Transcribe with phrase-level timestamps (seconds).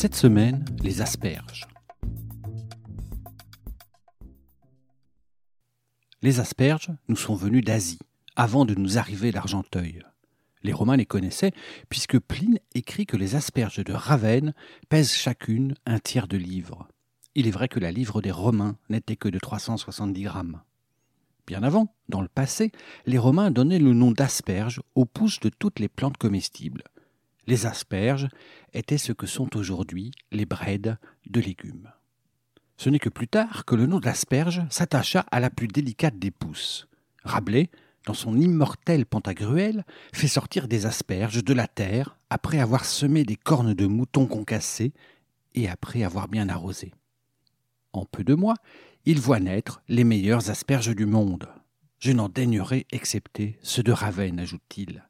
[0.00, 1.68] Cette semaine, les asperges.
[6.22, 7.98] Les asperges nous sont venus d'Asie,
[8.34, 10.02] avant de nous arriver d'Argenteuil.
[10.62, 11.52] Les Romains les connaissaient,
[11.90, 14.54] puisque Pline écrit que les asperges de Ravenne
[14.88, 16.88] pèsent chacune un tiers de livre.
[17.34, 20.62] Il est vrai que la livre des Romains n'était que de 370 grammes.
[21.46, 22.72] Bien avant, dans le passé,
[23.04, 26.84] les Romains donnaient le nom d'asperges aux pousses de toutes les plantes comestibles.
[27.50, 28.28] Les asperges
[28.74, 31.90] étaient ce que sont aujourd'hui les braides de légumes.
[32.76, 36.30] Ce n'est que plus tard que le nom d'asperge s'attacha à la plus délicate des
[36.30, 36.86] pousses.
[37.24, 37.68] Rabelais,
[38.06, 43.34] dans son immortel Pantagruel, fait sortir des asperges de la terre après avoir semé des
[43.34, 44.92] cornes de moutons concassés
[45.56, 46.94] et après avoir bien arrosé.
[47.92, 48.58] En peu de mois,
[49.06, 51.48] il voit naître les meilleures asperges du monde.
[51.98, 55.02] Je n'en daignerai excepter ceux de Ravenne, ajoute-t-il.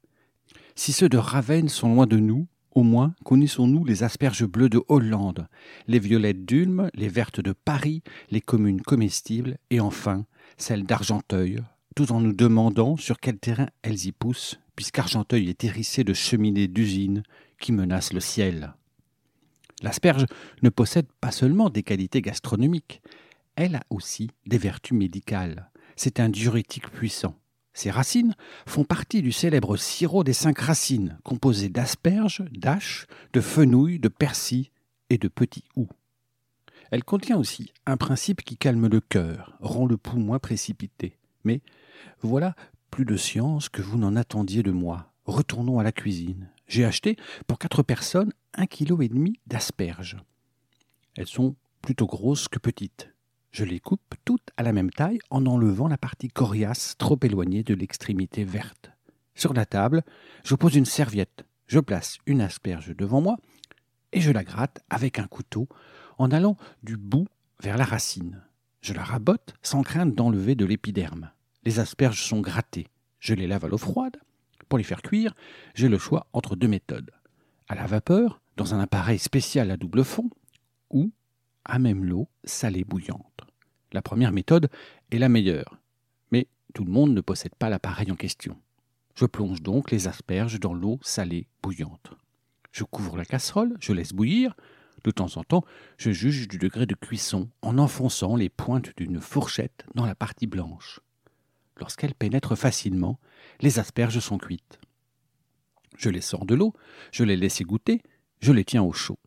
[0.83, 4.83] Si ceux de Ravenne sont loin de nous, au moins connaissons-nous les asperges bleues de
[4.89, 5.47] Hollande,
[5.89, 10.25] les violettes d'Ulm, les vertes de Paris, les communes comestibles, et enfin
[10.57, 11.61] celles d'Argenteuil,
[11.95, 16.67] tout en nous demandant sur quel terrain elles y poussent, puisqu'Argenteuil est hérissé de cheminées
[16.67, 17.25] d'usines
[17.61, 18.73] qui menacent le ciel.
[19.83, 20.25] L'asperge
[20.63, 23.03] ne possède pas seulement des qualités gastronomiques,
[23.55, 25.71] elle a aussi des vertus médicales.
[25.95, 27.40] C'est un diurétique puissant.
[27.73, 28.35] Ses racines
[28.67, 34.71] font partie du célèbre sirop des cinq racines, composé d'asperges, d'aches, de fenouil, de persil
[35.09, 35.89] et de petits houx.
[36.91, 41.17] Elle contient aussi un principe qui calme le cœur, rend le pouls moins précipité.
[41.45, 41.63] Mais
[42.21, 42.55] voilà
[42.91, 45.13] plus de science que vous n'en attendiez de moi.
[45.25, 46.49] Retournons à la cuisine.
[46.67, 47.17] J'ai acheté
[47.47, 50.17] pour quatre personnes un kilo et demi d'asperges.
[51.17, 53.13] Elles sont plutôt grosses que petites.
[53.51, 57.65] Je les coupe toutes à la même taille en enlevant la partie coriace trop éloignée
[57.65, 58.93] de l'extrémité verte.
[59.35, 60.03] Sur la table,
[60.45, 63.37] je pose une serviette, je place une asperge devant moi
[64.13, 65.69] et je la gratte avec un couteau
[66.19, 67.27] en allant du bout
[67.61, 68.43] vers la racine.
[68.83, 71.31] Je la rabote sans crainte d'enlever de l'épiderme.
[71.65, 72.89] Les asperges sont grattées.
[73.19, 74.17] Je les lave à l'eau froide.
[74.69, 75.35] Pour les faire cuire,
[75.75, 77.11] j'ai le choix entre deux méthodes.
[77.69, 80.31] À la vapeur, dans un appareil spécial à double fond,
[80.91, 81.13] ou
[81.65, 83.41] à même l'eau salée bouillante.
[83.93, 84.71] La première méthode
[85.11, 85.77] est la meilleure,
[86.31, 88.57] mais tout le monde ne possède pas l'appareil en question.
[89.15, 92.13] Je plonge donc les asperges dans l'eau salée bouillante.
[92.73, 94.55] Je couvre la casserole, je laisse bouillir.
[95.03, 95.65] De temps en temps,
[95.97, 100.47] je juge du degré de cuisson en enfonçant les pointes d'une fourchette dans la partie
[100.47, 101.01] blanche.
[101.77, 103.19] Lorsqu'elle pénètre facilement,
[103.61, 104.79] les asperges sont cuites.
[105.97, 106.75] Je les sors de l'eau,
[107.13, 108.03] je les laisse égoutter,
[108.41, 109.19] je les tiens au chaud.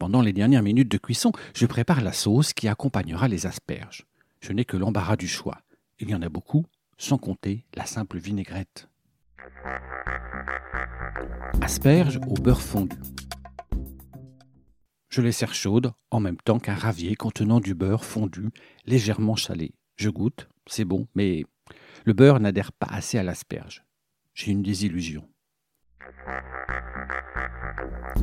[0.00, 4.06] Pendant les dernières minutes de cuisson, je prépare la sauce qui accompagnera les asperges.
[4.40, 5.60] Je n'ai que l'embarras du choix.
[5.98, 6.64] Il y en a beaucoup,
[6.96, 8.88] sans compter la simple vinaigrette.
[11.60, 12.96] Asperges au beurre fondu.
[15.10, 18.48] Je les sers chaudes en même temps qu'un ravier contenant du beurre fondu
[18.86, 19.74] légèrement salé.
[19.96, 21.44] Je goûte, c'est bon, mais
[22.06, 23.84] le beurre n'adhère pas assez à l'asperge.
[24.32, 25.28] J'ai une désillusion.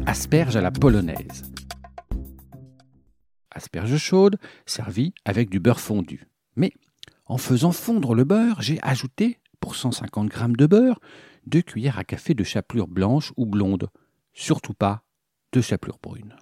[0.05, 1.43] Asperges à la polonaise
[3.57, 6.27] asperges chaudes, servies avec du beurre fondu.
[6.55, 6.71] Mais
[7.25, 10.99] en faisant fondre le beurre, j'ai ajouté, pour 150 g de beurre,
[11.45, 13.89] deux cuillères à café de chapelure blanche ou blonde,
[14.33, 15.03] surtout pas
[15.51, 16.35] de chapelure brune.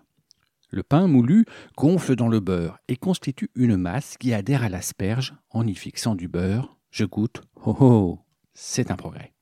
[0.70, 1.46] Le pain moulu
[1.78, 6.16] gonfle dans le beurre et constitue une masse qui adhère à l'asperge en y fixant
[6.16, 6.78] du beurre.
[6.92, 7.42] Je goûte.
[7.66, 8.20] Oh oh,
[8.54, 9.34] c'est un progrès.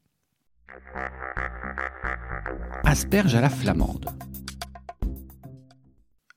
[2.84, 4.10] Asperge à la flamande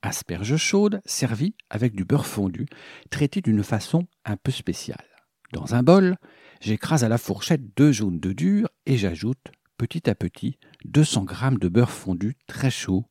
[0.07, 2.67] asperges chaudes servies avec du beurre fondu,
[3.11, 5.05] traité d'une façon un peu spéciale.
[5.53, 6.17] Dans un bol,
[6.61, 11.57] j'écrase à la fourchette deux jaunes de dur et j'ajoute petit à petit 200 g
[11.61, 13.05] de beurre fondu très chaud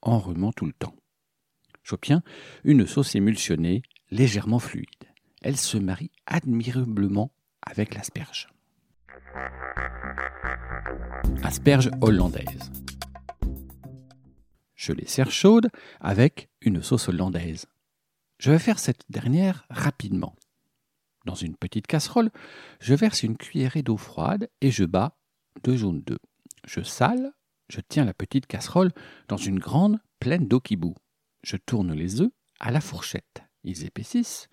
[0.00, 0.94] en remuant tout le temps.
[1.82, 2.22] J'obtiens
[2.64, 4.86] une sauce émulsionnée légèrement fluide.
[5.42, 7.32] Elle se marie admirablement
[7.62, 8.48] avec l'asperge.
[11.42, 12.70] Asperge hollandaise.
[14.74, 15.68] Je les sers chaudes
[16.00, 17.66] avec une sauce hollandaise.
[18.38, 20.36] Je vais faire cette dernière rapidement.
[21.26, 22.30] Dans une petite casserole,
[22.80, 25.18] je verse une cuillerée d'eau froide et je bats
[25.64, 26.18] deux jaunes d'œufs.
[26.66, 27.32] Je sale,
[27.70, 28.92] Je tiens la petite casserole
[29.28, 30.94] dans une grande pleine d'eau qui bout.
[31.42, 32.30] Je tourne les œufs
[32.60, 33.42] à la fourchette.
[33.62, 34.48] Ils épaississent.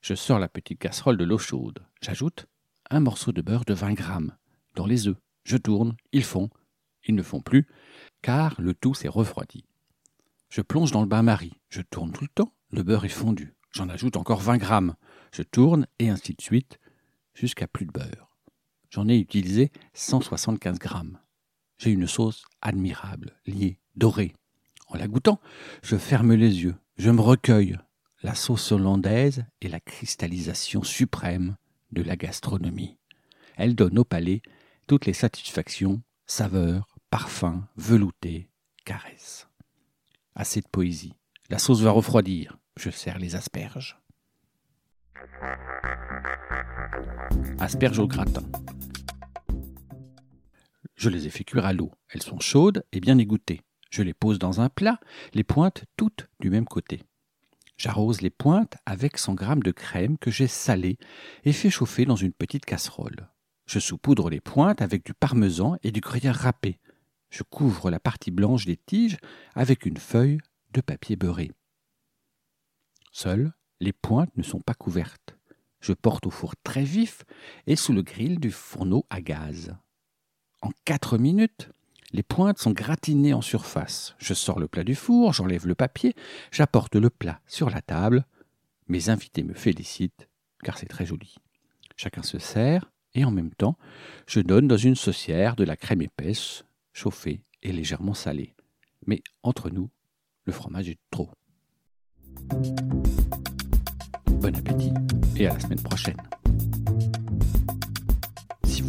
[0.00, 1.78] Je sors la petite casserole de l'eau chaude.
[2.02, 2.46] J'ajoute
[2.90, 4.36] un morceau de beurre de 20 grammes
[4.74, 5.16] dans les œufs.
[5.44, 6.50] Je tourne, ils font.
[7.06, 7.66] Ils ne font plus,
[8.22, 9.64] car le tout s'est refroidi.
[10.48, 11.54] Je plonge dans le bain-marie.
[11.68, 12.52] Je tourne tout le temps.
[12.70, 13.54] Le beurre est fondu.
[13.72, 14.96] J'en ajoute encore 20 grammes.
[15.32, 16.78] Je tourne, et ainsi de suite,
[17.34, 18.30] jusqu'à plus de beurre.
[18.90, 21.18] J'en ai utilisé 175 grammes.
[21.78, 24.34] J'ai une sauce admirable, liée, dorée.
[24.88, 25.40] En la goûtant,
[25.82, 27.76] je ferme les yeux, je me recueille.
[28.22, 31.56] La sauce hollandaise est la cristallisation suprême
[31.96, 32.98] de la gastronomie.
[33.56, 34.42] Elle donne au palais
[34.86, 38.50] toutes les satisfactions, saveurs, parfums, veloutés,
[38.84, 39.48] caresses.
[40.34, 41.14] Assez de poésie.
[41.48, 42.58] La sauce va refroidir.
[42.76, 43.98] Je sers les asperges.
[47.58, 48.42] Asperges au gratin.
[50.94, 51.92] Je les ai fait cuire à l'eau.
[52.10, 53.62] Elles sont chaudes et bien égouttées.
[53.90, 55.00] Je les pose dans un plat,
[55.32, 57.02] les pointes toutes du même côté.
[57.76, 60.96] J'arrose les pointes avec 100 g de crème que j'ai salée
[61.44, 63.28] et fait chauffer dans une petite casserole.
[63.66, 66.78] Je saupoudre les pointes avec du parmesan et du gruyère râpé.
[67.30, 69.18] Je couvre la partie blanche des tiges
[69.54, 70.38] avec une feuille
[70.72, 71.50] de papier beurré.
[73.12, 75.36] Seules, les pointes ne sont pas couvertes.
[75.80, 77.24] Je porte au four très vif
[77.66, 79.76] et sous le grill du fourneau à gaz.
[80.62, 81.68] En quatre minutes,
[82.16, 84.14] les pointes sont gratinées en surface.
[84.16, 86.14] Je sors le plat du four, j'enlève le papier,
[86.50, 88.24] j'apporte le plat sur la table.
[88.88, 90.26] Mes invités me félicitent,
[90.64, 91.34] car c'est très joli.
[91.94, 93.76] Chacun se sert, et en même temps,
[94.26, 96.64] je donne dans une saucière de la crème épaisse,
[96.94, 98.54] chauffée et légèrement salée.
[99.06, 99.90] Mais entre nous,
[100.44, 101.28] le fromage est trop.
[104.40, 104.92] Bon appétit
[105.36, 106.16] et à la semaine prochaine.